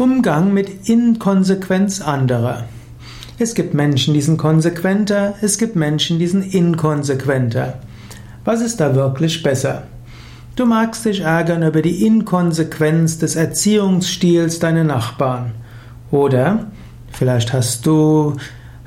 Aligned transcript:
Umgang 0.00 0.54
mit 0.54 0.88
Inkonsequenz 0.88 2.00
anderer. 2.00 2.64
Es 3.38 3.54
gibt 3.54 3.74
Menschen, 3.74 4.14
die 4.14 4.22
sind 4.22 4.38
konsequenter, 4.38 5.34
es 5.42 5.58
gibt 5.58 5.76
Menschen, 5.76 6.18
die 6.18 6.26
sind 6.26 6.54
inkonsequenter. 6.54 7.80
Was 8.46 8.62
ist 8.62 8.80
da 8.80 8.94
wirklich 8.94 9.42
besser? 9.42 9.82
Du 10.56 10.64
magst 10.64 11.04
dich 11.04 11.20
ärgern 11.20 11.62
über 11.62 11.82
die 11.82 12.06
Inkonsequenz 12.06 13.18
des 13.18 13.36
Erziehungsstils 13.36 14.58
deiner 14.58 14.84
Nachbarn. 14.84 15.52
Oder 16.10 16.70
vielleicht 17.12 17.52
hast 17.52 17.84
du 17.84 18.36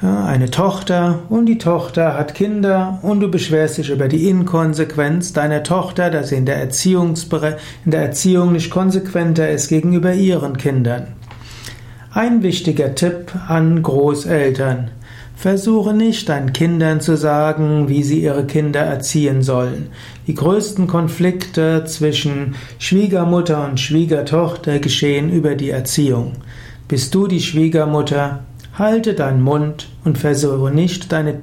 eine 0.04 0.52
Tochter 0.52 1.20
und 1.30 1.46
die 1.46 1.58
Tochter 1.58 2.18
hat 2.18 2.36
Kinder 2.36 3.00
und 3.04 3.22
du 3.22 3.32
beschwerst 3.32 3.78
dich 3.78 3.90
über 3.90 4.10
die 4.10 4.28
Inkonsequenz 4.28 5.32
deiner 5.32 5.64
Tochter, 5.64 6.10
dass 6.10 6.30
sie 6.30 6.36
in 6.36 6.46
der, 6.46 6.62
in 6.62 7.92
der 7.92 8.02
Erziehung 8.02 8.52
nicht 8.52 8.70
konsequenter 8.70 9.50
ist 9.50 9.70
gegenüber 9.70 10.14
ihren 10.14 10.58
Kindern. 10.58 11.08
Ein 12.12 12.44
wichtiger 12.44 12.96
Tipp 12.96 13.32
an 13.48 13.82
Großeltern. 13.82 14.92
Versuche 15.38 15.94
nicht 15.94 16.28
deinen 16.28 16.52
Kindern 16.52 17.00
zu 17.00 17.16
sagen, 17.16 17.88
wie 17.88 18.04
sie 18.04 18.22
ihre 18.22 18.46
Kinder 18.46 18.82
erziehen 18.82 19.42
sollen. 19.42 19.88
Die 20.28 20.36
größten 20.36 20.86
Konflikte 20.88 21.86
zwischen 21.86 22.56
Schwiegermutter 22.78 23.66
und 23.66 23.80
Schwiegertochter 23.80 24.80
geschehen 24.80 25.32
über 25.32 25.56
die 25.56 25.70
Erziehung. 25.70 26.34
Bist 26.90 27.16
du 27.16 27.28
die 27.28 27.42
Schwiegermutter, 27.42 28.42
Halte 28.74 29.14
deinen 29.14 29.42
Mund 29.42 29.90
und 30.04 30.18
versuche 30.18 30.72
nicht, 30.72 31.12
deine 31.12 31.40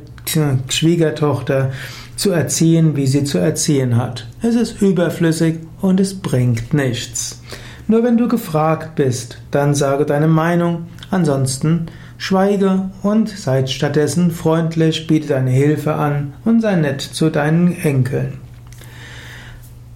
Schwiegertochter 0.69 1.70
zu 2.16 2.30
erziehen, 2.30 2.97
wie 2.97 3.06
sie 3.06 3.25
zu 3.25 3.39
erziehen 3.39 3.97
hat. 3.97 4.27
Es 4.43 4.55
ist 4.55 4.83
überflüssig 4.83 5.61
und 5.80 6.01
es 6.01 6.20
bringt 6.20 6.75
nichts. 6.75 7.41
Nur 7.89 8.05
wenn 8.05 8.16
du 8.16 8.29
gefragt 8.29 8.95
bist, 8.95 9.39
dann 9.51 9.75
sage 9.75 10.05
deine 10.05 10.29
Meinung, 10.29 10.87
ansonsten 11.11 11.87
schweige 12.19 12.91
und 13.03 13.28
sei 13.31 13.67
stattdessen 13.67 14.31
freundlich, 14.31 15.06
biete 15.06 15.28
deine 15.28 15.50
Hilfe 15.50 15.94
an 15.94 16.34
und 16.44 16.61
sei 16.61 16.77
nett 16.77 17.00
zu 17.00 17.31
deinen 17.31 17.72
Enkeln. 17.81 18.34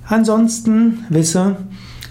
Ansonsten 0.07 1.05
wisse, 1.09 1.57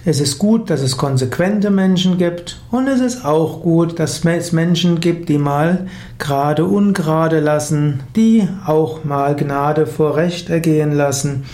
es 0.06 0.20
ist 0.20 0.38
gut, 0.38 0.70
dass 0.70 0.82
es 0.82 0.98
konsequente 0.98 1.70
Menschen 1.70 2.18
gibt 2.18 2.59
und 2.72 2.88
es 2.88 3.00
ist 3.00 3.23
auch 3.23 3.62
gut, 3.62 4.00
dass 4.00 4.26
es 4.26 4.52
Menschen 4.52 5.00
gibt, 5.00 5.30
die 5.30 5.38
mal 5.38 5.88
gerade 6.18 6.66
ungerade 6.66 7.40
lassen, 7.40 8.02
die 8.16 8.48
auch 8.66 9.06
mal 9.06 9.36
Gnade 9.36 9.86
vor 9.86 10.18
Recht 10.18 10.50
ergehen 10.50 10.92
lassen. 10.92 11.46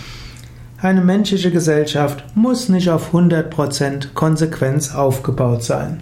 Eine 0.82 1.00
menschliche 1.00 1.52
Gesellschaft 1.52 2.24
muss 2.34 2.68
nicht 2.68 2.90
auf 2.90 3.14
100% 3.14 4.14
Konsequenz 4.14 4.94
aufgebaut 4.94 5.62
sein. 5.62 6.00